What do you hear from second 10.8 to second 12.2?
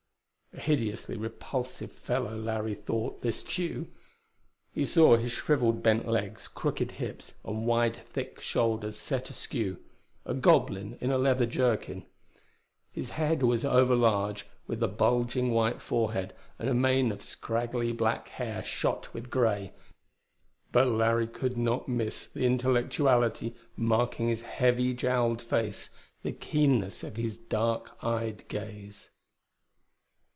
in a leather jerkin.